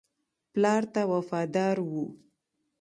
پلار 0.53 0.83
ته 0.93 1.01
وفادار 1.11 1.77
وو. 1.89 2.05